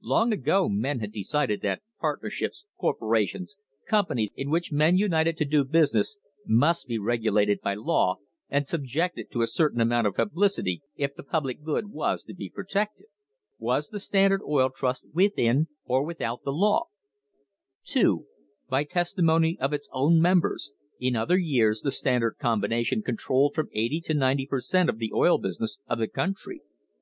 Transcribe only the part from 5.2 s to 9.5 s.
to do business, must be regulated by law and subjected to a